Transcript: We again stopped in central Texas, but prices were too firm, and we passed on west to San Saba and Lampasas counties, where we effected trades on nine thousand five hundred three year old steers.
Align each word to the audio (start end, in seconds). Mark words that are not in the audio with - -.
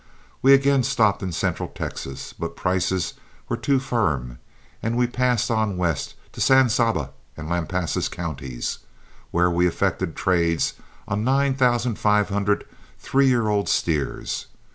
We 0.41 0.55
again 0.55 0.81
stopped 0.81 1.21
in 1.21 1.31
central 1.31 1.69
Texas, 1.69 2.33
but 2.33 2.55
prices 2.55 3.13
were 3.47 3.55
too 3.55 3.77
firm, 3.77 4.39
and 4.81 4.97
we 4.97 5.05
passed 5.05 5.51
on 5.51 5.77
west 5.77 6.15
to 6.31 6.41
San 6.41 6.69
Saba 6.69 7.11
and 7.37 7.47
Lampasas 7.47 8.09
counties, 8.09 8.79
where 9.29 9.51
we 9.51 9.67
effected 9.67 10.15
trades 10.15 10.73
on 11.07 11.23
nine 11.23 11.53
thousand 11.53 11.99
five 11.99 12.29
hundred 12.29 12.65
three 12.97 13.27
year 13.27 13.47
old 13.47 13.69
steers. 13.69 14.47